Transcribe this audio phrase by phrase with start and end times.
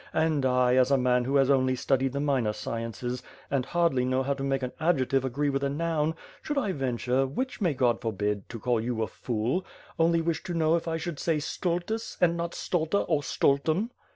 [0.15, 4.23] And I, as a man who has only studied the minor sciences and hardly know
[4.23, 8.01] how to make an adjective agree with a noun, should I venture, which may God
[8.01, 9.63] forbid, to call you a fool,
[9.99, 13.91] only wish to know if I should say stultus and not stulta or stultum."